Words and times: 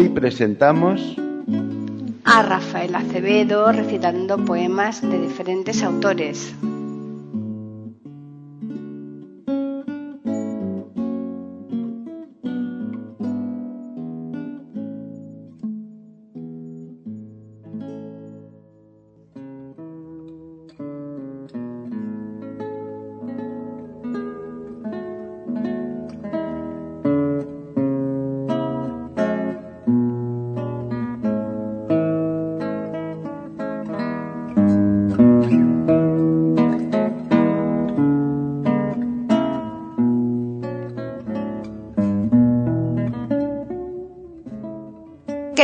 Hoy 0.00 0.08
presentamos 0.08 1.14
a 2.24 2.42
Rafael 2.42 2.94
Acevedo 2.94 3.70
recitando 3.70 4.42
poemas 4.46 5.02
de 5.02 5.20
diferentes 5.20 5.82
autores. 5.82 6.54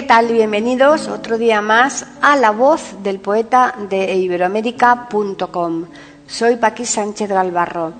Tal? 0.06 0.28
Bienvenidos 0.28 1.08
otro 1.08 1.36
día 1.36 1.60
más 1.60 2.06
a 2.22 2.36
La 2.36 2.52
Voz 2.52 3.02
del 3.02 3.18
Poeta 3.18 3.74
de 3.88 4.14
Iberoamérica.com. 4.14 5.86
Soy 6.28 6.56
Paqui 6.56 6.84
Sánchez 6.84 7.28
Galvarro. 7.28 7.92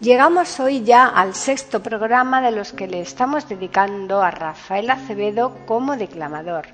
Llegamos 0.00 0.58
hoy 0.60 0.82
ya 0.82 1.08
al 1.08 1.34
sexto 1.34 1.82
programa 1.82 2.40
de 2.40 2.52
los 2.52 2.72
que 2.72 2.86
le 2.88 3.02
estamos 3.02 3.50
dedicando 3.50 4.22
a 4.22 4.30
Rafael 4.30 4.88
Acevedo 4.88 5.58
como 5.66 5.96
declamador. 5.96 6.68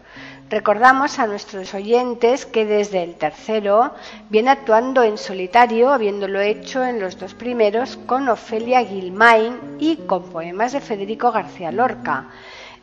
Recordamos 0.49 1.19
a 1.19 1.27
nuestros 1.27 1.75
oyentes 1.75 2.47
que 2.47 2.67
desde 2.67 3.03
el 3.03 3.17
tercero 3.17 3.95
viene 4.31 4.51
actuando 4.51 5.03
en 5.03 5.19
solitario, 5.19 5.91
habiéndolo 5.91 6.41
hecho 6.41 6.85
en 6.85 7.01
los 7.01 7.19
dos 7.19 7.35
primeros 7.35 7.97
con 8.07 8.29
Ofelia 8.29 8.85
Gilmain 8.85 9.59
y 9.81 9.97
con 9.97 10.23
poemas 10.31 10.73
de 10.73 10.81
Federico 10.81 11.33
García 11.33 11.73
Lorca 11.73 12.29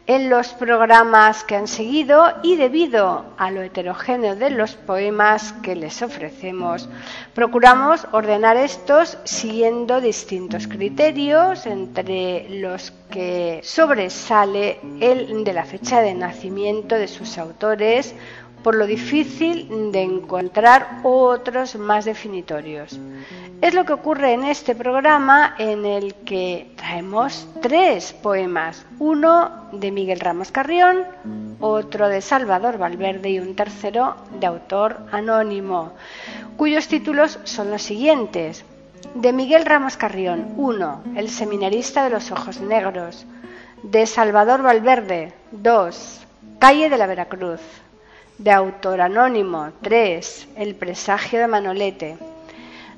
en 0.08 0.30
los 0.30 0.50
programas 0.50 1.44
que 1.44 1.56
han 1.56 1.68
seguido 1.68 2.26
y 2.44 2.58
debido 2.58 3.26
a 3.38 3.50
lo 3.50 3.62
heterogéneo 3.62 4.36
de 4.36 4.52
los 4.52 4.76
poemas 4.76 5.54
que 5.64 5.76
les 5.76 6.02
ofrecemos, 6.04 6.88
procuramos 7.34 8.08
ordenar 8.12 8.56
estos 8.56 9.18
siguiendo 9.24 10.02
distintos 10.02 10.68
criterios, 10.68 11.66
entre 11.66 12.48
los 12.50 12.94
que 13.10 13.62
sobresale 13.64 14.80
el 15.00 15.44
de 15.44 15.54
la 15.54 15.66
fecha 15.66 16.02
de 16.02 16.14
nacimiento 16.14 16.96
de 16.96 17.08
sus 17.08 17.38
autores, 17.40 18.14
por 18.66 18.74
lo 18.74 18.88
difícil 18.88 19.92
de 19.92 20.02
encontrar 20.02 21.02
otros 21.04 21.76
más 21.76 22.04
definitorios. 22.04 23.00
Es 23.62 23.76
lo 23.76 23.86
que 23.86 23.94
ocurre 23.94 24.34
en 24.34 24.44
este 24.44 24.74
programa 24.74 25.54
en 25.60 25.86
el 25.86 26.16
que 26.16 26.72
traemos 26.76 27.48
tres 27.62 28.14
poemas, 28.14 28.84
uno 28.98 29.70
de 29.72 29.92
Miguel 29.92 30.20
Ramos 30.20 30.52
Carrión, 30.52 31.04
otro 31.60 32.10
de 32.10 32.22
Salvador 32.22 32.80
Valverde 32.80 33.30
y 33.30 33.40
un 33.40 33.56
tercero 33.56 34.16
de 34.40 34.48
autor 34.48 34.98
anónimo, 35.12 35.94
cuyos 36.58 36.88
títulos 36.88 37.38
son 37.44 37.70
los 37.70 37.84
siguientes. 37.84 38.66
De 39.14 39.32
Miguel 39.32 39.64
Ramos 39.64 39.96
Carrión, 39.96 40.56
1. 40.58 41.04
El 41.18 41.30
seminarista 41.30 42.04
de 42.04 42.10
los 42.10 42.32
ojos 42.32 42.62
negros. 42.62 43.28
De 43.84 44.08
Salvador 44.08 44.64
Valverde, 44.64 45.34
2. 45.52 46.22
Calle 46.58 46.90
de 46.90 46.98
la 46.98 47.06
Veracruz 47.06 47.62
de 48.38 48.52
autor 48.52 49.02
anónimo. 49.02 49.72
3. 49.82 50.50
El 50.58 50.76
presagio 50.76 51.40
de 51.40 51.48
Manolete. 51.48 52.18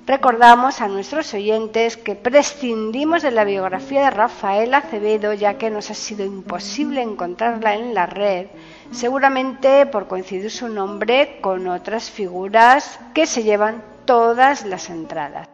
Recordamos 0.08 0.80
a 0.80 0.88
nuestros 0.88 1.34
oyentes 1.34 1.98
que 1.98 2.16
prescindimos 2.16 3.24
de 3.24 3.32
la 3.32 3.44
biografía 3.44 4.06
de 4.06 4.10
Rafael 4.12 4.74
Acevedo 4.74 5.34
ya 5.34 5.58
que 5.58 5.70
nos 5.70 5.92
ha 5.92 5.96
sido 5.96 6.24
imposible 6.24 7.02
encontrarla 7.02 7.76
en 7.76 7.94
la 7.94 8.06
red, 8.06 8.48
seguramente 8.92 9.86
por 9.86 10.08
coincidir 10.08 10.50
su 10.50 10.70
nombre 10.70 11.40
con 11.42 11.68
otras 11.68 12.10
figuras 12.10 12.98
que 13.14 13.26
se 13.26 13.44
llevan 13.44 13.84
todas 14.06 14.66
las 14.66 14.90
entradas. 14.90 15.50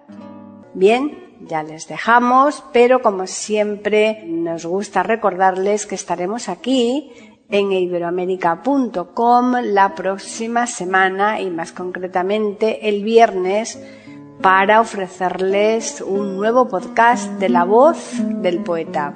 Bien, 0.75 1.35
ya 1.41 1.63
les 1.63 1.87
dejamos, 1.87 2.63
pero 2.71 3.01
como 3.01 3.25
siempre 3.25 4.23
nos 4.27 4.67
gusta 4.67 5.01
recordarles 5.01 5.87
que 5.87 5.95
estaremos 5.95 6.47
aquí 6.47 7.32
en 7.53 7.71
iberoamérica.com 7.71 9.53
la 9.61 9.93
próxima 9.93 10.65
semana 10.65 11.39
y 11.39 11.51
más 11.51 11.71
concretamente 11.71 12.89
el 12.89 13.03
viernes 13.03 13.79
para 14.41 14.81
ofrecerles 14.81 16.01
un 16.01 16.35
nuevo 16.35 16.67
podcast 16.67 17.31
de 17.33 17.49
la 17.49 17.63
voz 17.63 18.15
del 18.41 18.63
poeta. 18.63 19.15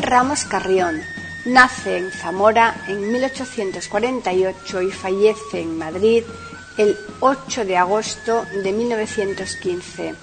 Ramos 0.00 0.44
Carrión 0.44 1.02
nace 1.44 1.98
en 1.98 2.10
Zamora 2.10 2.82
en 2.88 3.12
1848 3.12 4.82
y 4.82 4.90
fallece 4.90 5.60
en 5.60 5.76
Madrid 5.76 6.24
el 6.78 6.96
8 7.20 7.64
de 7.66 7.76
agosto 7.76 8.46
de 8.62 8.72
1915. 8.72 10.14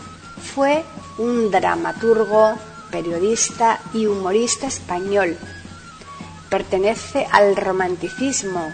Fue 0.56 0.84
un 1.18 1.52
dramaturgo, 1.52 2.56
periodista 2.90 3.80
y 3.94 4.08
humorista 4.08 4.68
español. 4.68 5.38
Pertenece 6.50 7.28
al 7.30 7.56
romanticismo. 7.56 8.74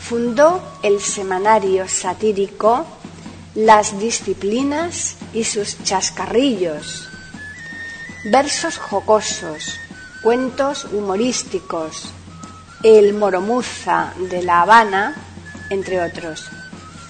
Fundó 0.00 0.62
el 0.82 1.00
semanario 1.00 1.86
satírico 1.86 2.86
las 3.54 3.98
disciplinas 3.98 5.16
y 5.32 5.44
sus 5.44 5.82
chascarrillos, 5.84 7.08
versos 8.30 8.76
jocosos, 8.76 9.78
cuentos 10.20 10.84
humorísticos, 10.84 12.10
el 12.82 13.14
Moromuza 13.14 14.14
de 14.30 14.42
La 14.42 14.62
Habana, 14.62 15.14
entre 15.70 16.02
otros. 16.02 16.48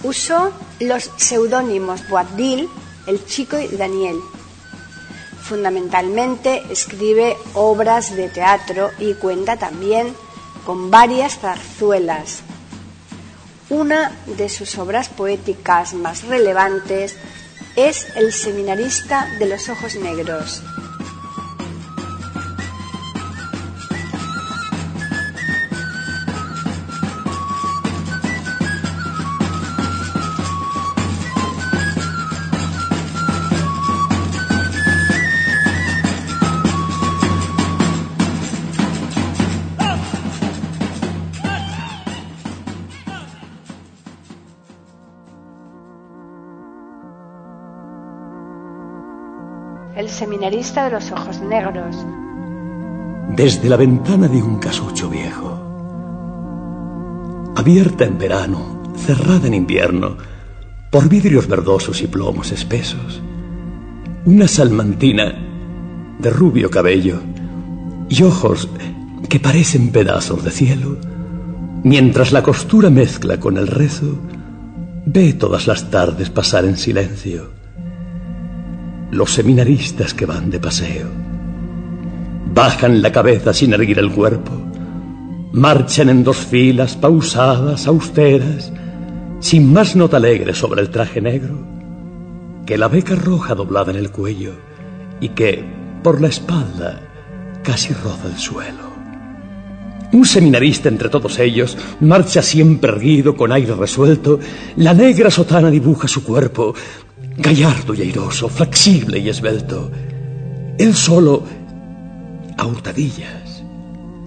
Usó 0.03 0.53
los 0.79 1.11
seudónimos 1.17 2.07
Boabdil, 2.09 2.69
El 3.07 3.25
Chico 3.25 3.59
y 3.59 3.69
Daniel. 3.69 4.17
Fundamentalmente 5.41 6.63
escribe 6.71 7.37
obras 7.55 8.15
de 8.15 8.29
teatro 8.29 8.91
y 8.99 9.15
cuenta 9.15 9.57
también 9.57 10.15
con 10.67 10.91
varias 10.91 11.39
zarzuelas. 11.39 12.41
Una 13.71 14.13
de 14.27 14.51
sus 14.51 14.77
obras 14.77 15.09
poéticas 15.09 15.95
más 15.95 16.25
relevantes 16.25 17.17
es 17.75 18.07
El 18.17 18.33
seminarista 18.35 19.29
de 19.39 19.47
los 19.47 19.69
ojos 19.71 19.95
negros, 19.97 20.63
de 50.51 50.91
los 50.93 51.11
ojos 51.11 51.41
negros. 51.41 51.97
Desde 53.35 53.69
la 53.69 53.77
ventana 53.77 54.29
de 54.29 54.41
un 54.41 54.61
casucho 54.61 55.11
viejo, 55.11 55.59
abierta 57.57 58.05
en 58.05 58.17
verano, 58.17 58.85
cerrada 58.97 59.49
en 59.49 59.55
invierno, 59.55 60.17
por 60.93 61.09
vidrios 61.09 61.49
verdosos 61.49 62.01
y 62.01 62.07
plomos 62.07 62.53
espesos, 62.53 63.21
una 64.25 64.47
salmantina 64.47 65.35
de 66.21 66.31
rubio 66.31 66.71
cabello 66.71 67.21
y 68.09 68.23
ojos 68.23 68.69
que 69.29 69.41
parecen 69.41 69.91
pedazos 69.91 70.45
de 70.45 70.53
cielo, 70.53 70.97
mientras 71.83 72.31
la 72.31 72.45
costura 72.45 72.89
mezcla 72.89 73.41
con 73.41 73.57
el 73.57 73.67
rezo, 73.67 74.17
ve 75.07 75.33
todas 75.33 75.67
las 75.67 75.91
tardes 75.91 76.31
pasar 76.31 76.65
en 76.65 76.77
silencio 76.77 77.56
los 79.11 79.33
seminaristas 79.33 80.15
que 80.15 80.27
van 80.27 80.51
de 80.51 80.61
paseo. 80.61 81.09
Bajan 82.53 83.03
la 83.03 83.13
cabeza 83.13 83.53
sin 83.53 83.73
erguir 83.73 83.99
el 83.99 84.11
cuerpo, 84.11 84.53
marchan 85.53 86.09
en 86.09 86.25
dos 86.25 86.39
filas 86.39 86.97
pausadas, 86.97 87.87
austeras, 87.87 88.73
sin 89.41 89.73
más 89.73 89.97
nota 89.97 90.17
alegre 90.17 90.55
sobre 90.55 90.81
el 90.81 90.91
traje 90.91 91.21
negro 91.21 91.77
que 92.67 92.77
la 92.77 92.89
beca 92.89 93.15
roja 93.15 93.55
doblada 93.55 93.93
en 93.93 93.99
el 93.99 94.11
cuello 94.11 94.53
y 95.21 95.29
que, 95.31 95.65
por 96.03 96.21
la 96.21 96.27
espalda, 96.27 97.01
casi 97.63 97.95
roza 97.95 98.27
el 98.27 98.37
suelo. 98.37 98.97
Un 100.13 100.27
seminarista 100.27 100.89
entre 100.89 101.09
todos 101.09 101.39
ellos 101.39 101.77
marcha 102.01 102.43
siempre 102.43 102.91
erguido, 102.91 103.37
con 103.37 103.53
aire 103.53 103.75
resuelto. 103.75 104.41
La 104.77 104.95
negra 104.95 105.31
sotana 105.31 105.71
dibuja 105.71 106.09
su 106.09 106.25
cuerpo, 106.25 106.75
gallardo 107.37 107.95
y 107.95 108.03
airoso, 108.03 108.49
flexible 108.49 109.19
y 109.19 109.29
esbelto. 109.29 109.91
Él 110.79 110.95
solo, 110.95 111.43
a 112.57 112.67
hurtadillas, 112.67 113.63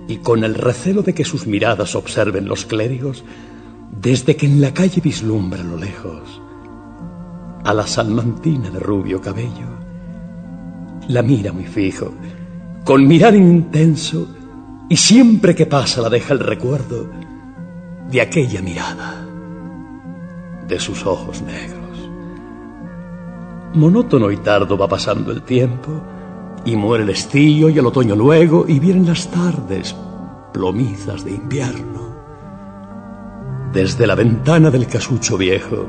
y 0.08 0.18
con 0.18 0.44
el 0.44 0.56
recelo 0.56 1.02
de 1.02 1.14
que 1.14 1.26
sus 1.26 1.48
miradas 1.48 1.96
observen 1.96 2.48
los 2.48 2.66
clérigos, 2.66 3.24
desde 3.92 4.36
que 4.36 4.46
en 4.46 4.62
la 4.62 4.74
calle 4.74 5.02
vislumbra 5.02 5.62
a 5.62 5.66
lo 5.66 5.78
lejos 5.78 6.42
a 7.64 7.74
la 7.74 7.86
salmantina 7.86 8.70
de 8.70 8.80
rubio 8.80 9.22
cabello, 9.22 9.68
la 11.08 11.22
mira 11.22 11.52
muy 11.52 11.66
fijo, 11.66 12.14
con 12.84 13.08
mirar 13.08 13.36
intenso, 13.36 14.28
y 14.90 14.96
siempre 14.96 15.54
que 15.54 15.66
pasa 15.66 16.02
la 16.02 16.10
deja 16.10 16.34
el 16.34 16.40
recuerdo 16.40 17.10
de 18.10 18.22
aquella 18.22 18.62
mirada, 18.62 19.26
de 20.68 20.80
sus 20.80 21.06
ojos 21.06 21.42
negros. 21.42 21.79
Monótono 23.74 24.32
y 24.32 24.38
tardo 24.38 24.78
va 24.78 24.88
pasando 24.88 25.32
el 25.32 25.44
tiempo, 25.44 26.02
y 26.66 26.76
muere 26.76 27.04
el 27.04 27.10
estío 27.12 27.70
y 27.70 27.78
el 27.78 27.86
otoño 27.86 28.16
luego, 28.16 28.66
y 28.68 28.80
vienen 28.80 29.06
las 29.06 29.30
tardes 29.30 29.96
plomizas 30.54 31.24
de 31.24 31.32
invierno. 31.32 32.10
Desde 33.72 34.08
la 34.08 34.16
ventana 34.16 34.72
del 34.72 34.88
casucho 34.88 35.38
viejo, 35.38 35.88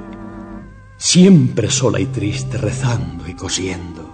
siempre 0.96 1.70
sola 1.70 1.98
y 1.98 2.06
triste, 2.06 2.58
rezando 2.58 3.26
y 3.26 3.34
cosiendo, 3.34 4.10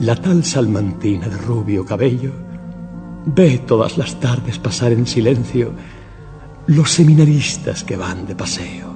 la 0.00 0.16
tal 0.16 0.44
salmantina 0.44 1.28
de 1.28 1.36
rubio 1.36 1.84
cabello 1.84 2.32
ve 3.26 3.58
todas 3.58 3.96
las 3.96 4.18
tardes 4.18 4.58
pasar 4.58 4.92
en 4.92 5.06
silencio 5.06 5.72
los 6.66 6.90
seminaristas 6.90 7.84
que 7.84 7.96
van 7.96 8.26
de 8.26 8.34
paseo. 8.34 8.94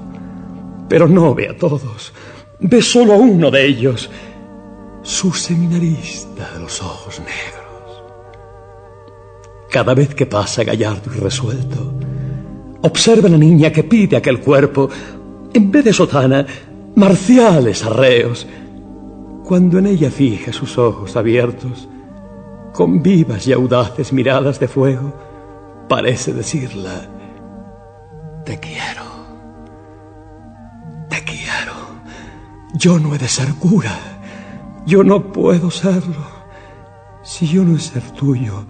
Pero 0.88 1.06
no 1.06 1.34
ve 1.34 1.50
a 1.50 1.56
todos, 1.56 2.12
Ve 2.60 2.82
solo 2.82 3.16
uno 3.16 3.50
de 3.50 3.64
ellos, 3.64 4.10
su 5.02 5.32
seminarista 5.32 6.50
de 6.54 6.60
los 6.60 6.82
ojos 6.82 7.20
negros. 7.20 8.02
Cada 9.70 9.94
vez 9.94 10.14
que 10.14 10.26
pasa 10.26 10.64
gallardo 10.64 11.14
y 11.14 11.18
resuelto, 11.18 11.94
observa 12.82 13.28
a 13.28 13.32
la 13.32 13.38
niña 13.38 13.70
que 13.70 13.84
pide 13.84 14.16
aquel 14.16 14.40
cuerpo, 14.40 14.88
en 15.52 15.70
vez 15.70 15.84
de 15.84 15.92
sotana, 15.92 16.46
marciales 16.96 17.84
arreos, 17.84 18.46
cuando 19.44 19.78
en 19.78 19.86
ella 19.86 20.10
fija 20.10 20.52
sus 20.52 20.76
ojos 20.78 21.16
abiertos, 21.16 21.88
con 22.74 23.02
vivas 23.02 23.46
y 23.46 23.52
audaces 23.52 24.12
miradas 24.12 24.58
de 24.58 24.66
fuego, 24.66 25.12
parece 25.88 26.32
decirla, 26.32 27.08
te 28.44 28.58
quiero. 28.58 29.07
Yo 32.74 32.98
no 32.98 33.14
he 33.14 33.18
de 33.18 33.28
ser 33.28 33.54
cura. 33.54 33.98
Yo 34.86 35.02
no 35.02 35.32
puedo 35.32 35.70
serlo. 35.70 36.38
Si 37.22 37.46
yo 37.46 37.64
no 37.64 37.76
he 37.76 37.80
ser 37.80 38.02
tuyo, 38.12 38.64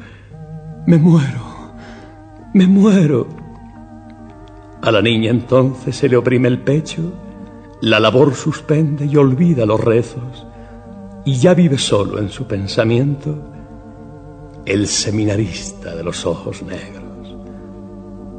me 0.87 0.99
muero. 0.99 1.73
Me 2.55 2.67
muero. 2.67 3.27
A 4.83 4.91
la 4.91 5.03
niña 5.03 5.31
entonces 5.31 5.97
se 5.97 6.09
le 6.09 6.17
oprime 6.17 6.49
el 6.49 6.61
pecho, 6.61 7.13
la 7.81 7.99
labor 7.99 8.35
suspende 8.35 9.07
y 9.07 9.17
olvida 9.17 9.67
los 9.67 9.81
rezos, 9.81 10.47
y 11.25 11.37
ya 11.37 11.53
vive 11.55 11.79
solo 11.79 12.19
en 12.19 12.31
su 12.31 12.47
pensamiento 12.47 13.53
el 14.65 14.87
seminarista 14.87 15.95
de 15.95 16.05
los 16.05 16.25
ojos 16.25 16.63
negros. 16.63 17.37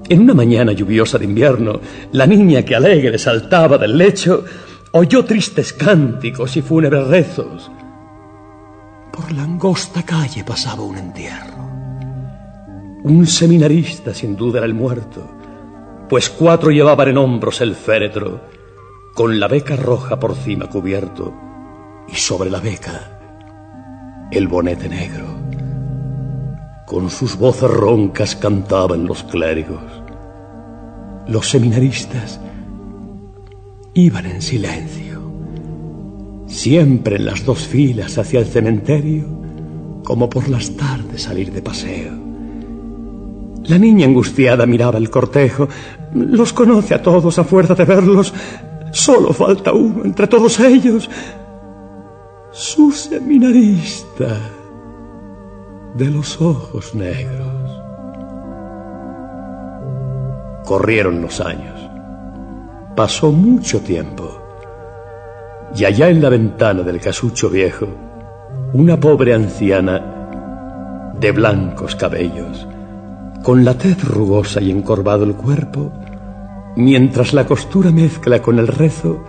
En 0.08 0.22
una 0.22 0.34
mañana 0.34 0.72
lluviosa 0.72 1.18
de 1.18 1.26
invierno, 1.26 1.80
la 2.14 2.26
niña 2.26 2.64
que 2.64 2.76
alegre 2.76 3.18
saltaba 3.20 3.78
del 3.78 3.98
lecho 3.98 4.44
oyó 4.92 5.26
tristes 5.26 5.74
cánticos 5.74 6.58
y 6.58 6.62
fúnebres 6.62 7.08
rezos. 7.08 7.72
Por 9.12 9.32
la 9.32 9.44
angosta 9.44 10.04
calle 10.04 10.44
pasaba 10.44 10.84
un 10.84 10.98
entierro. 10.98 11.70
Un 13.04 13.26
seminarista 13.28 14.14
sin 14.14 14.36
duda 14.36 14.60
era 14.60 14.66
el 14.66 14.74
muerto, 14.74 15.30
pues 16.10 16.30
cuatro 16.30 16.72
llevaban 16.72 17.10
en 17.10 17.18
hombros 17.18 17.62
el 17.62 17.76
féretro, 17.76 18.42
con 19.14 19.40
la 19.40 19.48
beca 19.48 19.76
roja 19.76 20.20
por 20.20 20.36
cima 20.36 20.68
cubierto, 20.68 21.34
y 22.08 22.16
sobre 22.16 22.50
la 22.50 22.60
beca 22.60 23.20
el 24.32 24.48
bonete 24.48 24.88
negro. 24.88 25.26
Con 26.86 27.10
sus 27.10 27.38
voces 27.38 27.70
roncas 27.70 28.36
cantaban 28.36 29.06
los 29.06 29.24
clérigos. 29.24 29.82
Los 31.28 31.50
seminaristas 31.50 32.40
Iban 34.00 34.28
en 34.28 34.42
silencio, 34.42 35.20
siempre 36.48 37.18
en 37.18 37.26
las 37.26 37.44
dos 37.44 37.68
filas 37.68 38.18
hacia 38.18 38.40
el 38.40 38.46
cementerio, 38.46 39.26
como 40.06 40.30
por 40.30 40.48
las 40.48 40.72
tardes 40.78 41.24
salir 41.24 41.52
de 41.52 41.62
paseo. 41.62 42.14
La 43.66 43.78
niña 43.78 44.06
angustiada 44.06 44.66
miraba 44.66 44.98
el 45.00 45.10
cortejo, 45.10 45.68
los 46.14 46.54
conoce 46.54 46.96
a 46.96 47.02
todos 47.02 47.38
a 47.40 47.44
fuerza 47.44 47.76
de 47.76 47.84
verlos, 47.84 48.34
solo 48.94 49.34
falta 49.34 49.74
uno 49.74 50.06
entre 50.06 50.28
todos 50.28 50.62
ellos, 50.62 51.10
su 52.52 52.94
seminarista 52.94 54.40
de 55.96 56.06
los 56.06 56.40
ojos 56.40 56.96
negros. 56.96 57.84
Corrieron 60.64 61.22
los 61.22 61.42
años. 61.42 61.79
Pasó 62.96 63.32
mucho 63.32 63.82
tiempo 63.82 64.42
Y 65.76 65.86
allá 65.86 66.10
en 66.10 66.22
la 66.22 66.30
ventana 66.30 66.84
del 66.84 67.00
casucho 67.00 67.50
viejo, 67.50 67.88
una 68.74 69.00
pobre 69.00 69.34
anciana 69.34 71.14
de 71.20 71.32
blancos 71.32 71.96
cabellos, 71.96 72.68
con 73.44 73.66
la 73.66 73.74
tez 73.74 74.04
rugosa 74.04 74.62
y 74.62 74.72
encorvado 74.72 75.26
el 75.26 75.36
cuerpo, 75.36 75.92
mientras 76.76 77.34
la 77.34 77.46
costura 77.46 77.92
mezcla 77.92 78.42
con 78.42 78.58
el 78.58 78.68
rezo, 78.68 79.24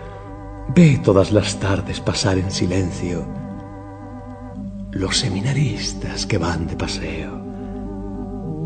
ve 0.75 1.00
todas 1.02 1.33
las 1.33 1.57
tardes 1.57 2.00
pasar 2.00 2.38
en 2.38 2.50
silencio 2.50 3.40
los 4.93 5.19
seminaristas 5.19 6.26
que 6.26 6.38
van 6.38 6.67
de 6.67 6.76
paseo. 6.76 7.40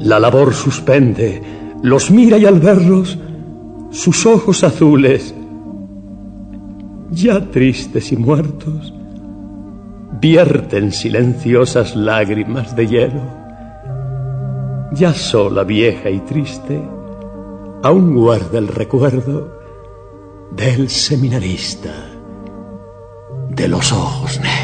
La 0.01 0.19
labor 0.19 0.55
suspende, 0.55 1.43
los 1.83 2.11
mira 2.11 2.39
y 2.39 2.47
al 2.47 2.61
verlos, 2.61 3.19
sus 3.95 4.27
ojos 4.27 4.65
azules, 4.65 5.33
ya 7.13 7.49
tristes 7.53 8.11
y 8.11 8.17
muertos, 8.17 8.93
vierten 10.21 10.91
silenciosas 10.91 11.95
lágrimas 11.95 12.75
de 12.75 12.89
hielo. 12.89 13.23
Ya 14.93 15.15
sola, 15.15 15.63
vieja 15.63 16.11
y 16.11 16.19
triste, 16.21 16.83
aún 17.85 18.17
guarda 18.17 18.59
el 18.59 18.67
recuerdo 18.67 19.61
del 20.51 20.89
seminarista 20.89 21.95
de 23.49 23.69
los 23.69 23.93
ojos 23.93 24.41
negros. 24.41 24.64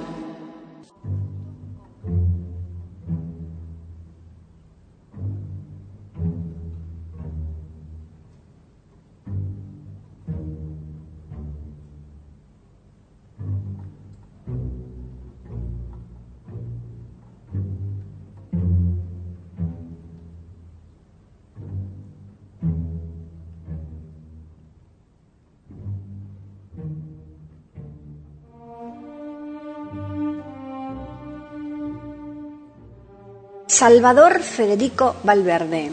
Salvador 33.81 34.43
Federico 34.43 35.15
Valverde 35.23 35.89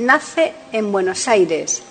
nace 0.00 0.52
en 0.72 0.90
Buenos 0.90 1.28
Aires 1.28 1.84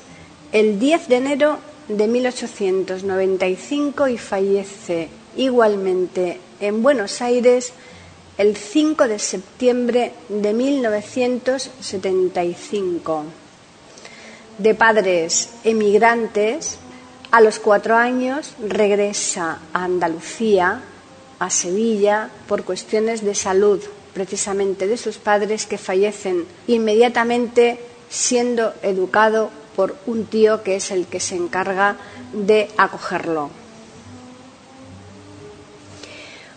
el 0.51 0.77
10 0.77 1.07
de 1.07 1.15
enero 1.15 1.57
de 1.87 2.09
1895 2.09 4.09
y 4.09 4.17
fallece 4.17 5.07
igualmente 5.37 6.41
en 6.59 6.83
Buenos 6.83 7.21
Aires 7.21 7.71
el 8.37 8.57
5 8.57 9.07
de 9.07 9.19
septiembre 9.19 10.11
de 10.27 10.53
1975. 10.53 13.23
De 14.57 14.75
padres 14.75 15.49
emigrantes, 15.63 16.77
a 17.31 17.39
los 17.39 17.59
cuatro 17.59 17.95
años 17.95 18.51
regresa 18.59 19.59
a 19.71 19.85
Andalucía, 19.85 20.81
a 21.39 21.49
Sevilla, 21.49 22.31
por 22.49 22.65
cuestiones 22.65 23.23
de 23.23 23.33
salud 23.33 23.81
precisamente 24.15 24.87
de 24.87 24.97
sus 24.97 25.17
padres 25.17 25.67
que 25.67 25.77
fallecen 25.77 26.45
inmediatamente 26.67 27.79
siendo 28.09 28.73
educado 28.81 29.51
por 29.75 29.97
un 30.07 30.25
tío 30.25 30.63
que 30.63 30.77
es 30.77 30.89
el 30.89 31.05
que 31.05 31.19
se 31.19 31.35
encarga 31.35 31.97
de 32.31 32.69
acogerlo. 32.77 33.49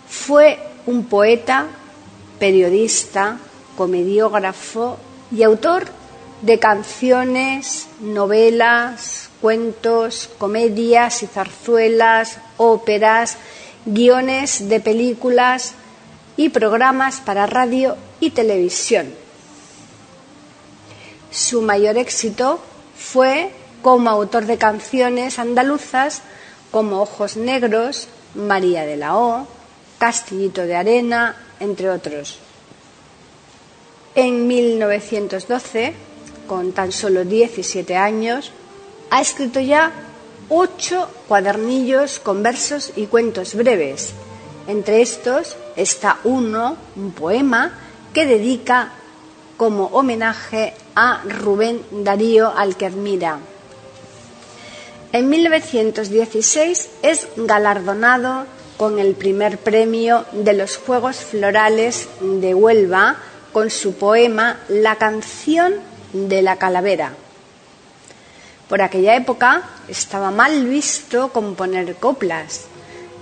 Fue 0.09 0.59
un 0.87 1.07
poeta, 1.07 1.67
periodista, 2.39 3.39
comediógrafo 3.77 4.97
y 5.33 5.43
autor 5.43 5.87
de 6.43 6.61
canciones, 6.61 7.89
novelas, 8.01 9.31
cuentos, 9.41 10.31
comedias 10.39 11.25
y 11.25 11.27
zarzuelas, 11.27 12.39
óperas, 12.57 13.37
guiones 13.85 14.69
de 14.69 14.79
películas, 14.79 15.75
y 16.39 16.51
programas 16.51 17.21
para 17.21 17.47
radio 17.47 17.97
y 18.21 18.31
televisión. 18.31 19.13
Su 21.33 21.61
mayor 21.61 21.99
éxito 21.99 22.61
fue 22.97 23.51
como 23.83 24.09
autor 24.09 24.47
de 24.47 24.57
canciones 24.57 25.41
andaluzas 25.41 26.23
como 26.71 27.03
Ojos 27.03 27.37
Negros, 27.37 28.09
María 28.37 28.87
de 28.87 28.97
la 28.97 29.19
O, 29.19 29.49
Castillito 29.99 30.63
de 30.63 30.77
Arena, 30.77 31.35
entre 31.59 31.91
otros. 31.91 32.39
En 34.15 34.47
1912, 34.47 35.93
con 36.47 36.71
tan 36.73 36.93
solo 36.93 37.25
17 37.25 37.97
años, 37.97 38.53
ha 39.11 39.21
escrito 39.21 39.59
ya 39.59 39.91
ocho 40.49 41.11
cuadernillos 41.27 42.21
con 42.21 42.45
versos 42.45 42.93
y 42.95 43.07
cuentos 43.07 43.55
breves. 43.55 44.15
Entre 44.69 45.01
estos 45.01 45.57
está 45.77 46.19
uno, 46.25 46.77
un 46.95 47.13
poema, 47.13 47.73
que 48.13 48.27
dedica 48.27 48.93
como 49.57 49.87
homenaje 49.87 50.75
a 50.95 51.23
Rubén 51.25 51.83
Darío 51.91 52.53
al 52.55 52.77
que 52.77 52.85
admira. 52.85 53.39
En 55.13 55.31
1916 55.31 56.91
es 57.01 57.29
galardonado 57.37 58.45
con 58.77 58.99
el 58.99 59.15
primer 59.15 59.57
premio 59.57 60.27
de 60.33 60.53
los 60.53 60.77
Juegos 60.77 61.17
Florales 61.17 62.07
de 62.21 62.55
Huelva 62.55 63.17
con 63.55 63.71
su 63.71 63.95
poema 63.95 64.59
La 64.69 64.97
canción 64.97 65.77
de 66.13 66.43
la 66.43 66.57
calavera. 66.57 67.15
Por 68.69 68.83
aquella 68.83 69.17
época 69.17 69.63
estaba 69.89 70.31
mal 70.31 70.67
visto 70.67 71.33
componer 71.33 71.95
coplas 71.95 72.67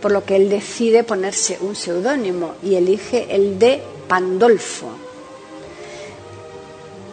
por 0.01 0.13
lo 0.13 0.25
que 0.25 0.37
él 0.37 0.49
decide 0.49 1.05
ponerse 1.05 1.59
un 1.61 1.75
seudónimo 1.75 2.55
y 2.63 2.75
elige 2.75 3.35
el 3.35 3.59
de 3.59 3.83
Pandolfo. 4.09 4.91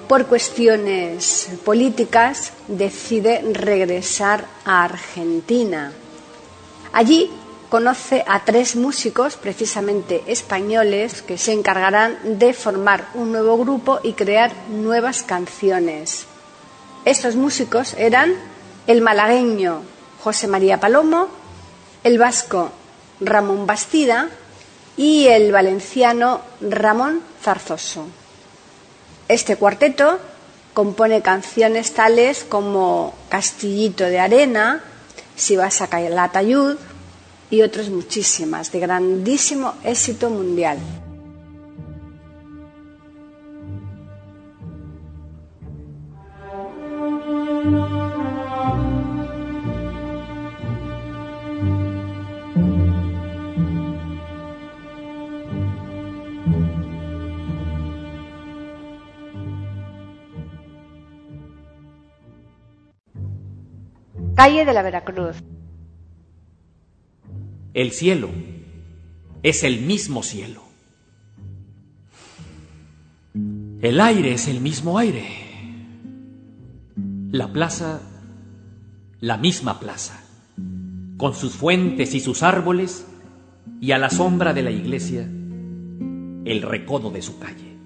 Por 0.08 0.26
cuestiones 0.28 1.50
políticas 1.64 2.52
decide 2.68 3.42
regresar 3.54 4.46
a 4.66 4.84
Argentina. 4.84 5.92
Allí 6.92 7.32
conoce 7.70 8.24
a 8.28 8.46
tres 8.46 8.76
músicos, 8.76 9.36
precisamente 9.36 10.24
españoles, 10.28 11.24
que 11.24 11.40
se 11.40 11.54
encargarán 11.54 12.38
de 12.38 12.54
formar 12.54 13.10
un 13.16 13.32
nuevo 13.32 13.58
grupo 13.58 14.00
y 14.04 14.14
crear 14.14 14.52
nuevas 14.70 15.24
canciones. 15.24 16.28
Estos 17.06 17.36
músicos 17.36 17.96
eran 17.98 18.36
el 18.86 19.02
malagueño 19.02 19.82
José 20.22 20.48
María 20.48 20.80
Palomo, 20.80 21.30
el 22.04 22.18
vasco 22.18 22.72
Ramón 23.20 23.66
Bastida 23.66 24.30
y 24.98 25.28
el 25.28 25.52
valenciano 25.52 26.42
Ramón 26.62 27.22
Zarzoso. 27.42 28.06
Este 29.28 29.56
cuarteto 29.56 30.20
compone 30.74 31.22
canciones 31.22 31.94
tales 31.94 32.44
como 32.48 33.14
Castillito 33.30 34.04
de 34.04 34.20
Arena, 34.20 34.84
Si 35.36 35.56
vas 35.56 35.82
a 35.82 35.88
caer 35.88 36.12
la 36.12 36.30
tayud 36.30 36.78
y 37.50 37.62
otras 37.64 37.90
muchísimas 37.90 38.72
de 38.72 38.80
grandísimo 38.80 39.74
éxito 39.84 40.30
mundial. 40.30 40.78
De 64.44 64.74
la 64.74 64.82
Veracruz. 64.82 65.38
El 67.74 67.92
cielo 67.92 68.30
es 69.42 69.64
el 69.64 69.82
mismo 69.82 70.22
cielo. 70.22 70.62
El 73.82 74.02
aire 74.02 74.34
es 74.34 74.50
el 74.50 74.60
mismo 74.60 74.98
aire. 74.98 75.26
La 77.32 77.54
plaza 77.54 78.02
la 79.24 79.38
misma 79.38 79.80
plaza, 79.80 80.22
con 81.16 81.34
sus 81.34 81.54
fuentes 81.54 82.14
y 82.14 82.20
sus 82.20 82.44
árboles, 82.44 83.08
y 83.80 83.94
a 83.94 83.98
la 83.98 84.10
sombra 84.10 84.54
de 84.54 84.62
la 84.62 84.72
iglesia, 84.72 85.22
el 85.22 86.62
recodo 86.62 87.10
de 87.12 87.22
su 87.22 87.40
calle. 87.40 87.78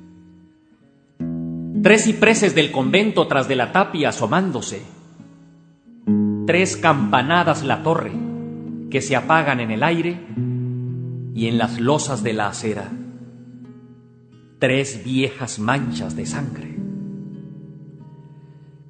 Tres 1.83 2.05
cipreses 2.05 2.55
del 2.55 2.71
convento 2.71 3.27
tras 3.27 3.47
de 3.47 3.55
la 3.55 3.71
tapia 3.71 4.09
asomándose, 4.09 4.81
tres 6.47 6.77
campanadas 6.77 7.65
la 7.65 7.83
torre 7.83 8.13
que 8.89 9.01
se 9.01 9.17
apagan 9.17 9.59
en 9.59 9.69
el 9.69 9.83
aire 9.83 10.17
y 11.35 11.47
en 11.47 11.57
las 11.57 11.77
losas 11.77 12.23
de 12.23 12.31
la 12.31 12.47
acera, 12.47 12.89
tres 14.57 15.03
viejas 15.03 15.59
manchas 15.59 16.15
de 16.15 16.25
sangre. 16.25 16.77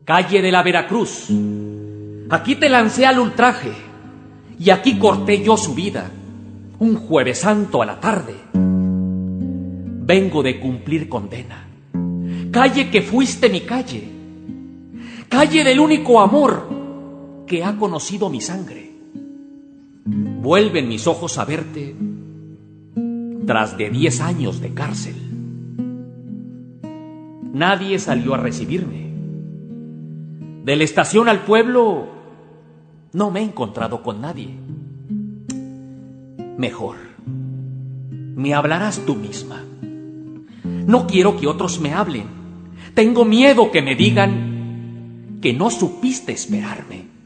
Calle 0.05 0.43
de 0.43 0.51
la 0.51 0.61
Veracruz, 0.61 1.29
aquí 2.29 2.55
te 2.55 2.69
lancé 2.69 3.07
al 3.07 3.19
ultraje 3.19 3.71
y 4.59 4.69
aquí 4.69 4.99
corté 4.99 5.43
yo 5.43 5.57
su 5.57 5.73
vida, 5.73 6.11
un 6.77 6.95
jueves 6.95 7.39
santo 7.39 7.81
a 7.81 7.87
la 7.87 7.99
tarde. 7.99 8.35
Vengo 8.53 10.43
de 10.43 10.59
cumplir 10.59 11.09
condena. 11.09 11.67
Calle 12.51 12.91
que 12.91 13.01
fuiste 13.01 13.49
mi 13.49 13.61
calle, 13.61 14.07
calle 15.27 15.63
del 15.63 15.79
único 15.79 16.21
amor 16.21 16.76
que 17.47 17.63
ha 17.63 17.77
conocido 17.77 18.29
mi 18.29 18.41
sangre. 18.41 18.91
Vuelven 20.05 20.87
mis 20.87 21.07
ojos 21.07 21.37
a 21.37 21.45
verte 21.45 21.95
tras 23.45 23.77
de 23.77 23.89
diez 23.89 24.21
años 24.21 24.59
de 24.61 24.73
cárcel. 24.73 25.15
Nadie 27.53 27.97
salió 27.97 28.35
a 28.35 28.37
recibirme. 28.37 29.07
De 30.63 30.75
la 30.75 30.83
estación 30.83 31.29
al 31.29 31.43
pueblo 31.43 32.09
no 33.13 33.31
me 33.31 33.39
he 33.39 33.43
encontrado 33.43 34.03
con 34.03 34.21
nadie. 34.21 34.53
Mejor, 36.57 36.97
me 38.35 38.53
hablarás 38.53 38.99
tú 39.05 39.15
misma. 39.15 39.63
No 40.63 41.07
quiero 41.07 41.37
que 41.37 41.47
otros 41.47 41.79
me 41.79 41.93
hablen. 41.93 42.27
Tengo 42.93 43.25
miedo 43.25 43.71
que 43.71 43.81
me 43.81 43.95
digan 43.95 45.39
que 45.41 45.53
no 45.53 45.69
supiste 45.69 46.33
esperarme. 46.33 47.16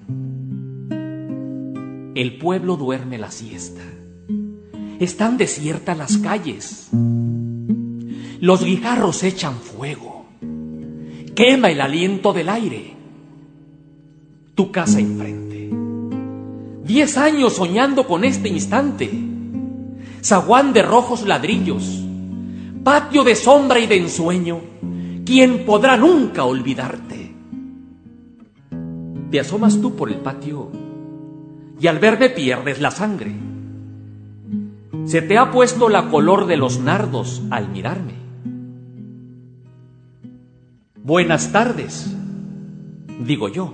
El 2.14 2.38
pueblo 2.38 2.76
duerme 2.76 3.18
la 3.18 3.32
siesta. 3.32 3.80
Están 5.00 5.38
desiertas 5.38 5.98
las 5.98 6.18
calles. 6.18 6.90
Los 8.42 8.66
guijarros 8.66 9.24
echan 9.24 9.56
fuego. 9.56 10.26
Quema 11.34 11.72
el 11.72 11.80
aliento 11.80 12.34
del 12.34 12.50
aire. 12.50 12.94
Tu 14.56 14.72
casa 14.74 15.00
enfrente. 15.00 15.72
Diez 16.84 17.16
años 17.18 17.54
soñando 17.54 18.06
con 18.06 18.26
este 18.26 18.50
instante. 18.50 19.10
Zaguán 20.22 20.74
de 20.74 20.82
rojos 20.82 21.26
ladrillos. 21.26 22.04
Patio 22.84 23.24
de 23.24 23.38
sombra 23.38 23.80
y 23.80 23.88
de 23.88 23.96
ensueño. 23.96 24.60
¿Quién 25.24 25.66
podrá 25.66 25.96
nunca 25.96 26.44
olvidarte? 26.44 27.34
Te 29.32 29.40
asomas 29.40 29.80
tú 29.80 29.96
por 29.96 30.10
el 30.10 30.18
patio 30.18 30.91
y 31.82 31.88
al 31.88 31.98
verme 31.98 32.30
pierdes 32.30 32.80
la 32.80 32.92
sangre. 32.92 33.34
Se 35.06 35.24
te 35.24 35.40
ha 35.40 35.50
puesto 35.50 35.90
la 35.90 36.10
color 36.10 36.46
de 36.46 36.56
los 36.56 36.80
nardos 36.80 37.42
al 37.50 37.70
mirarme. 37.70 38.14
Buenas 41.04 41.52
tardes, 41.52 42.06
digo 43.26 43.50
yo. 43.50 43.74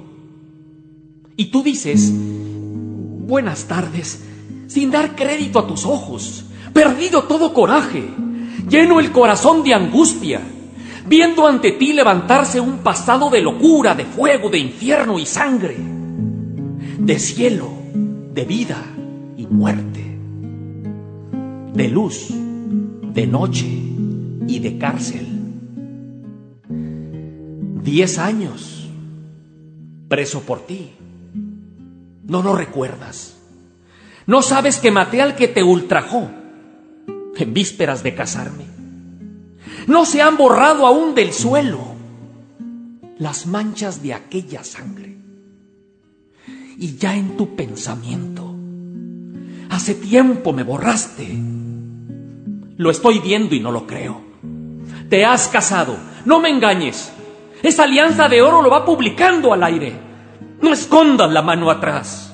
Y 1.35 1.51
tú 1.51 1.63
dices, 1.63 2.13
buenas 2.13 3.65
tardes, 3.65 4.25
sin 4.67 4.89
dar 4.89 5.13
crédito 5.17 5.59
a 5.59 5.67
tus 5.67 5.85
ojos, 5.85 6.45
perdido 6.71 7.23
todo 7.23 7.53
coraje, 7.53 8.09
lleno 8.69 9.01
el 9.01 9.11
corazón 9.11 9.63
de 9.63 9.73
angustia, 9.73 10.39
viendo 11.05 11.45
ante 11.45 11.73
ti 11.73 11.91
levantarse 11.91 12.61
un 12.61 12.77
pasado 12.77 13.29
de 13.29 13.41
locura, 13.41 13.95
de 13.95 14.05
fuego, 14.05 14.49
de 14.49 14.59
infierno 14.59 15.19
y 15.19 15.25
sangre, 15.25 15.75
de 15.77 17.19
cielo, 17.19 17.76
de 18.37 18.45
vida 18.45 18.77
y 19.35 19.47
muerte, 19.47 20.05
de 21.73 21.87
luz, 21.87 22.27
de 22.29 23.25
noche 23.25 23.65
y 23.65 24.59
de 24.59 24.77
cárcel. 24.77 25.25
Diez 27.81 28.19
años 28.19 28.91
preso 30.07 30.41
por 30.41 30.67
ti. 30.67 30.91
No 32.27 32.43
lo 32.43 32.55
recuerdas. 32.55 33.39
No 34.27 34.43
sabes 34.43 34.77
que 34.77 34.91
maté 34.91 35.19
al 35.23 35.35
que 35.35 35.47
te 35.47 35.63
ultrajó 35.63 36.29
en 37.37 37.53
vísperas 37.55 38.03
de 38.03 38.13
casarme. 38.13 38.65
No 39.87 40.05
se 40.05 40.21
han 40.21 40.37
borrado 40.37 40.85
aún 40.85 41.15
del 41.15 41.33
suelo 41.33 41.79
las 43.17 43.47
manchas 43.47 44.03
de 44.03 44.13
aquella 44.13 44.63
sangre 44.63 45.17
y 46.77 46.95
ya 46.97 47.15
en 47.15 47.35
tu 47.35 47.55
pensamiento. 47.55 48.55
Hace 49.69 49.95
tiempo 49.95 50.53
me 50.53 50.63
borraste. 50.63 51.27
Lo 52.77 52.91
estoy 52.91 53.19
viendo 53.19 53.55
y 53.55 53.59
no 53.59 53.71
lo 53.71 53.87
creo. 53.87 54.21
Te 55.09 55.25
has 55.25 55.47
casado. 55.47 55.97
No 56.25 56.39
me 56.39 56.49
engañes. 56.49 57.11
Esa 57.63 57.83
alianza 57.83 58.27
de 58.27 58.41
oro 58.41 58.61
lo 58.61 58.69
va 58.69 58.85
publicando 58.85 59.51
al 59.53 59.63
aire. 59.63 59.93
No 60.61 60.71
escondas 60.71 61.31
la 61.31 61.41
mano 61.41 61.71
atrás. 61.71 62.33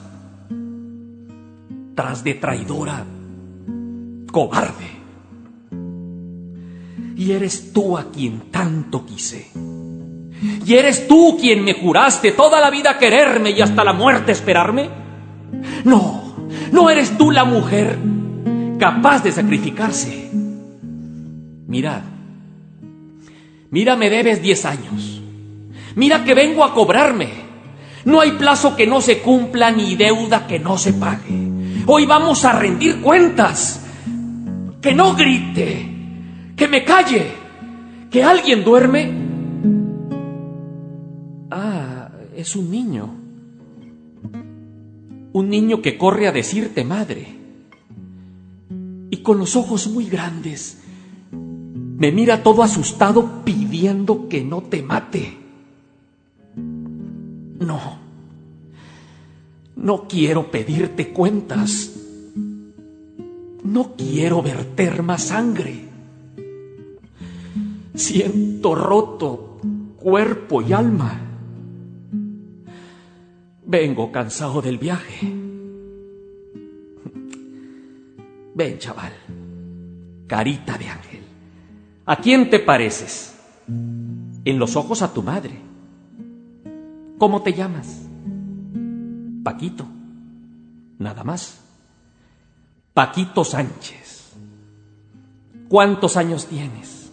Tras 1.95 2.23
de 2.23 2.33
traidora, 2.33 3.05
cobarde. 4.31 4.91
Y 7.15 7.31
eres 7.31 7.71
tú 7.71 7.97
a 7.97 8.11
quien 8.11 8.51
tanto 8.51 9.05
quise. 9.05 9.51
¿Y 10.65 10.73
eres 10.75 11.07
tú 11.07 11.37
quien 11.39 11.63
me 11.63 11.73
juraste 11.73 12.31
toda 12.31 12.59
la 12.59 12.69
vida 12.69 12.97
quererme 12.97 13.51
y 13.51 13.61
hasta 13.61 13.83
la 13.83 13.93
muerte 13.93 14.31
esperarme? 14.31 14.89
No, 15.85 16.35
no 16.71 16.89
eres 16.89 17.17
tú 17.17 17.31
la 17.31 17.45
mujer 17.45 17.97
capaz 18.77 19.23
de 19.23 19.31
sacrificarse. 19.31 20.29
Mirad, 21.67 22.01
mira, 23.71 23.95
me 23.95 24.09
debes 24.09 24.41
diez 24.41 24.65
años. 24.65 25.21
Mira 25.95 26.23
que 26.23 26.33
vengo 26.33 26.63
a 26.63 26.73
cobrarme. 26.73 27.29
No 28.05 28.19
hay 28.19 28.31
plazo 28.31 28.75
que 28.75 28.85
no 28.85 28.99
se 28.99 29.19
cumpla 29.19 29.71
ni 29.71 29.95
deuda 29.95 30.45
que 30.45 30.59
no 30.59 30.77
se 30.77 30.93
pague. 30.93 31.51
Hoy 31.85 32.05
vamos 32.05 32.43
a 32.43 32.51
rendir 32.53 33.01
cuentas. 33.01 33.79
Que 34.81 34.93
no 34.93 35.15
grite, 35.15 35.89
que 36.57 36.67
me 36.67 36.83
calle, 36.83 37.31
que 38.11 38.21
alguien 38.21 38.65
duerme 38.65 39.22
es 42.43 42.57
un 42.57 42.69
niño. 42.69 43.09
Un 45.31 45.49
niño 45.49 45.81
que 45.81 45.97
corre 45.97 46.27
a 46.27 46.33
decirte 46.33 46.83
madre. 46.83 47.25
Y 49.09 49.17
con 49.17 49.37
los 49.39 49.55
ojos 49.55 49.87
muy 49.87 50.05
grandes 50.05 50.81
me 51.31 52.11
mira 52.11 52.43
todo 52.43 52.63
asustado 52.63 53.45
pidiendo 53.45 54.27
que 54.27 54.43
no 54.43 54.61
te 54.61 54.83
mate. 54.83 55.37
No. 56.57 57.79
No 59.77 60.07
quiero 60.09 60.51
pedirte 60.51 61.13
cuentas. 61.13 61.93
No 63.63 63.93
quiero 63.95 64.41
verter 64.41 65.01
más 65.01 65.23
sangre. 65.23 65.85
Siento 67.95 68.75
roto 68.75 69.61
cuerpo 69.95 70.61
y 70.61 70.73
alma. 70.73 71.22
Vengo 73.73 74.11
cansado 74.11 74.61
del 74.61 74.77
viaje. 74.77 75.33
Ven, 78.53 78.77
chaval. 78.77 79.11
Carita 80.27 80.77
de 80.77 80.89
ángel. 80.89 81.23
¿A 82.05 82.17
quién 82.17 82.51
te 82.51 82.59
pareces? 82.59 83.35
En 83.65 84.59
los 84.59 84.75
ojos 84.75 85.01
a 85.01 85.11
tu 85.11 85.23
madre. 85.23 85.59
¿Cómo 87.17 87.41
te 87.41 87.51
llamas? 87.51 88.07
Paquito. 89.43 89.87
Nada 90.99 91.23
más. 91.23 91.59
Paquito 92.93 93.43
Sánchez. 93.43 94.33
¿Cuántos 95.67 96.15
años 96.15 96.45
tienes? 96.45 97.11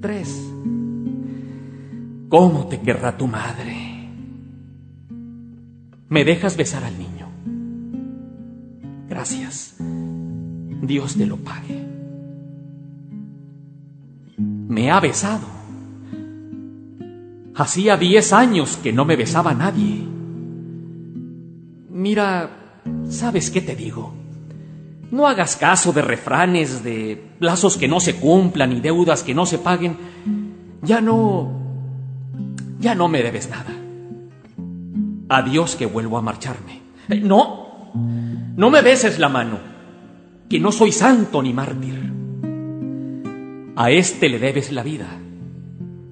Tres. 0.00 0.50
¿Cómo 2.30 2.68
te 2.68 2.80
querrá 2.80 3.14
tu 3.18 3.26
madre? 3.26 3.83
¿Me 6.08 6.24
dejas 6.24 6.56
besar 6.56 6.84
al 6.84 6.98
niño? 6.98 7.28
Gracias. 9.08 9.76
Dios 9.78 11.16
te 11.16 11.26
lo 11.26 11.36
pague. 11.38 11.84
Me 14.36 14.90
ha 14.90 15.00
besado. 15.00 15.46
Hacía 17.54 17.96
diez 17.96 18.32
años 18.32 18.76
que 18.76 18.92
no 18.92 19.04
me 19.04 19.16
besaba 19.16 19.54
nadie. 19.54 20.04
Mira, 21.90 22.80
¿sabes 23.08 23.50
qué 23.50 23.60
te 23.60 23.76
digo? 23.76 24.12
No 25.10 25.28
hagas 25.28 25.54
caso 25.56 25.92
de 25.92 26.02
refranes, 26.02 26.82
de 26.82 27.22
plazos 27.38 27.76
que 27.76 27.86
no 27.86 28.00
se 28.00 28.16
cumplan 28.16 28.72
y 28.72 28.80
deudas 28.80 29.22
que 29.22 29.34
no 29.34 29.46
se 29.46 29.58
paguen. 29.58 29.96
Ya 30.82 31.00
no... 31.00 31.52
ya 32.80 32.94
no 32.94 33.06
me 33.06 33.22
debes 33.22 33.48
nada. 33.48 33.83
Adiós 35.28 35.76
que 35.76 35.86
vuelvo 35.86 36.18
a 36.18 36.22
marcharme. 36.22 36.80
Eh, 37.08 37.20
no, 37.20 37.92
no 38.56 38.70
me 38.70 38.82
beses 38.82 39.18
la 39.18 39.28
mano, 39.28 39.58
que 40.48 40.60
no 40.60 40.72
soy 40.72 40.92
santo 40.92 41.42
ni 41.42 41.52
mártir. 41.52 42.12
A 43.76 43.90
este 43.90 44.28
le 44.28 44.38
debes 44.38 44.70
la 44.72 44.82
vida. 44.82 45.06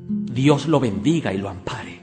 Dios 0.09 0.67
lo 0.67 0.81
bendiga 0.81 1.33
y 1.33 1.39
lo 1.39 1.49
ampare. 1.49 2.01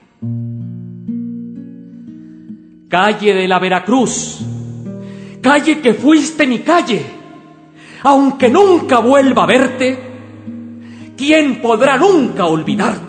Calle 2.88 3.34
de 3.34 3.48
la 3.48 3.60
Veracruz, 3.60 4.40
calle 5.42 5.80
que 5.80 5.94
fuiste 5.94 6.48
mi 6.48 6.60
calle, 6.60 7.06
aunque 8.04 8.50
nunca 8.50 9.00
vuelva 9.00 9.44
a 9.44 9.48
verte, 9.48 10.00
¿quién 11.16 11.62
podrá 11.62 11.98
nunca 11.98 12.46
olvidarte? 12.46 13.09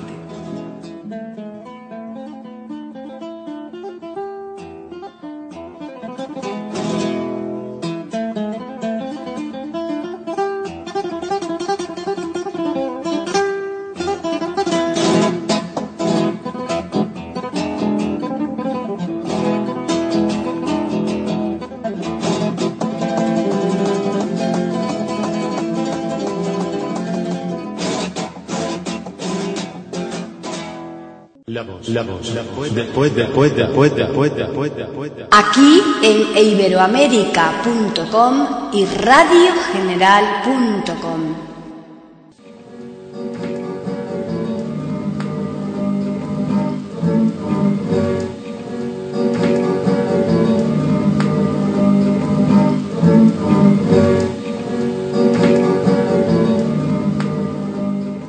Voz, 32.03 32.35
después, 32.35 32.75
después, 32.75 33.15
después, 33.15 33.55
después, 33.55 33.95
después, 33.95 34.35
después, 34.35 34.75
después. 34.77 35.13
Aquí 35.31 35.81
en 36.03 36.37
iberoamérica.com 36.47 38.71
y 38.73 38.87
radiogeneral.com. 38.87 41.21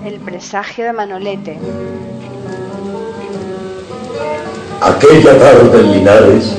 El 0.03 0.19
presagio 0.19 0.85
de 0.85 0.93
Manolete. 0.93 1.57
Aquella 4.81 5.37
tarde 5.37 5.79
en 5.79 5.91
Linares 5.91 6.57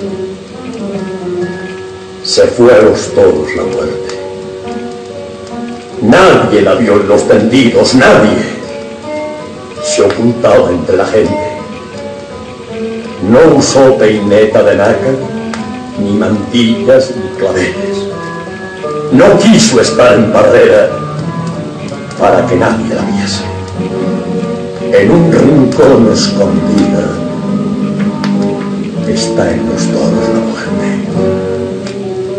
se 2.23 2.47
fue 2.47 2.73
a 2.73 2.83
los 2.83 3.11
la 3.17 3.63
muerte. 3.65 4.17
Nadie 6.03 6.63
la 6.63 6.75
vio 6.75 7.01
en 7.01 7.09
los 7.09 7.27
tendidos, 7.27 7.97
nadie. 7.97 8.39
Se 9.83 10.03
ocultaba 10.03 10.71
entre 10.71 10.99
la 10.99 11.07
gente. 11.07 11.37
No 13.29 13.57
usó 13.57 13.99
peineta 13.99 14.63
de 14.63 14.77
nácar, 14.77 15.17
ni 15.99 16.13
mantillas, 16.13 17.11
ni 17.17 17.29
claveles. 17.41 18.07
No 19.11 19.37
quiso 19.41 19.81
estar 19.81 20.15
en 20.15 20.33
parrera 20.33 20.91
para 22.21 22.47
que 22.47 22.55
nadie 22.55 22.95
la 22.95 23.03
viese. 23.03 23.43
En 24.93 25.11
un 25.11 25.33
rincón 25.33 26.13
escondida 26.13 27.22
está 29.09 29.51
en 29.51 29.69
los 29.69 29.83
toros 29.87 30.29
la 30.29 30.41
muerte. 30.41 31.03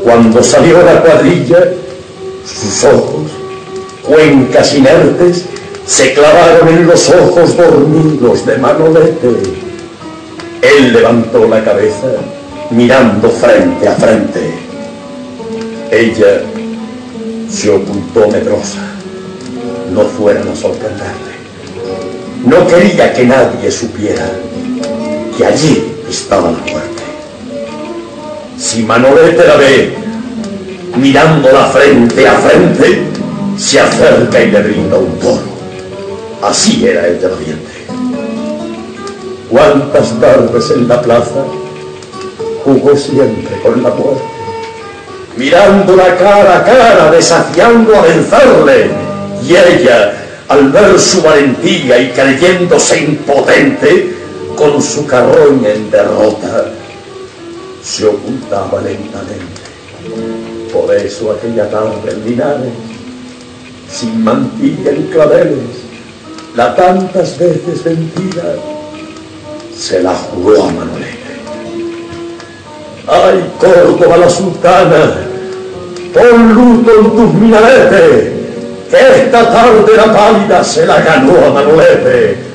Cuando 0.04 0.44
salió 0.44 0.82
la 0.82 1.02
cuadrilla, 1.02 1.74
sus 2.46 2.84
ojos, 2.84 3.32
cuencas 4.04 4.74
inertes, 4.76 5.46
se 5.86 6.14
clavaron 6.14 6.68
en 6.70 6.88
los 6.88 7.10
ojos 7.10 7.58
dormidos 7.58 8.46
de 8.46 8.58
Manolete. 8.58 9.30
Él 10.62 10.94
levantó 10.94 11.48
la 11.48 11.64
cabeza, 11.64 12.08
mirando 12.70 13.30
frente 13.30 13.88
a 13.88 13.96
frente. 13.96 14.54
Ella 15.92 16.42
se 17.50 17.70
ocultó 17.70 18.28
medrosa, 18.30 18.80
no 19.94 20.02
fueran 20.06 20.48
a 20.48 20.56
sorprenderle. 20.56 21.34
No 22.46 22.68
quería 22.68 23.14
que 23.14 23.26
nadie 23.26 23.72
supiera 23.72 24.26
que 25.38 25.46
allí 25.46 25.93
estaba 26.10 26.52
la 26.52 26.58
muerte. 26.72 27.04
Si 28.58 28.84
Manolete 28.84 29.48
la 29.48 29.56
ve, 29.56 29.96
mirándola 30.98 31.66
frente 31.68 32.28
a 32.28 32.34
frente, 32.36 33.04
se 33.58 33.80
acerca 33.80 34.42
y 34.42 34.52
le 34.52 34.62
brinda 34.62 34.98
un 34.98 35.20
toro. 35.20 35.42
Así 36.42 36.86
era 36.86 37.08
ella 37.08 37.30
valiente. 37.30 37.72
Cuántas 39.50 40.20
tardes 40.20 40.72
en 40.72 40.88
la 40.88 41.02
plaza 41.02 41.46
jugó 42.64 42.96
siempre 42.96 43.60
con 43.62 43.84
la 43.84 43.90
muerte, 43.90 44.24
mirándola 45.38 46.16
cara 46.18 46.58
a 46.58 46.64
cara, 46.64 47.12
desafiando 47.12 47.96
a 47.96 48.02
vencerle, 48.02 48.90
y 49.44 49.56
ella, 49.56 50.14
al 50.48 50.70
ver 50.70 51.00
su 51.00 51.22
valentía 51.22 52.00
y 52.00 52.10
creyéndose 52.12 53.00
impotente, 53.00 54.23
con 54.64 54.82
su 54.82 55.06
carroña 55.06 55.70
en 55.70 55.92
derrota, 55.92 56.72
se 57.84 58.06
ocultaba 58.06 58.80
lentamente. 58.82 59.62
Por 60.72 60.94
eso 60.96 61.32
aquella 61.32 61.70
tarde 61.70 62.12
en 62.12 62.26
Linares, 62.26 62.74
sin 63.92 64.24
mantilla 64.24 64.92
ni 64.94 65.04
claveles, 65.08 65.84
la 66.56 66.74
tantas 66.76 67.38
veces 67.38 67.84
vencida, 67.84 68.56
se 69.76 70.02
la 70.02 70.16
juró 70.16 70.64
a 70.64 70.72
Manolete. 70.72 71.34
¡Ay, 73.08 73.52
Córdoba 73.60 74.18
la 74.18 74.30
sultana! 74.30 75.16
Pon 76.14 76.54
luto 76.54 76.92
en 77.00 77.16
tus 77.16 77.34
minaretes, 77.34 78.32
que 78.90 79.24
esta 79.24 79.52
tarde 79.52 79.98
la 79.98 80.14
pálida 80.14 80.64
se 80.64 80.86
la 80.86 81.02
ganó 81.02 81.48
a 81.48 81.50
Manolete 81.50 82.53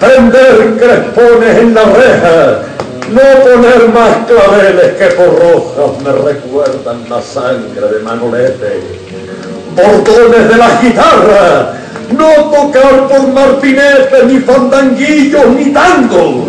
prender 0.00 0.78
crespones 0.78 1.58
en 1.58 1.74
la 1.74 1.84
reja, 1.84 2.62
no 3.10 3.20
poner 3.44 3.88
más 3.90 4.26
claveles 4.26 4.96
que 4.96 5.06
por 5.14 5.38
rojas 5.38 6.02
me 6.02 6.12
recuerdan 6.12 7.04
la 7.08 7.20
sangre 7.20 7.86
de 7.92 8.00
Manolete, 8.00 8.80
bordones 9.76 10.48
de 10.48 10.56
la 10.56 10.80
guitarra, 10.80 11.74
no 12.16 12.50
tocar 12.50 13.08
por 13.08 13.28
martinetes, 13.28 14.24
ni 14.26 14.40
fandanguillos, 14.40 15.46
ni 15.48 15.70
tango, 15.70 16.46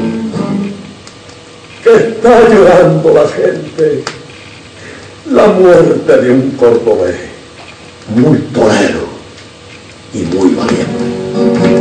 que 1.83 1.93
está 1.93 2.47
llorando 2.47 3.13
la 3.13 3.27
gente, 3.27 4.03
la 5.29 5.47
muerte 5.47 6.17
de 6.21 6.31
un 6.31 6.51
cordobés, 6.51 7.17
muy 8.15 8.37
torero 8.53 9.11
y 10.13 10.19
muy 10.19 10.55
valiente. 10.55 11.80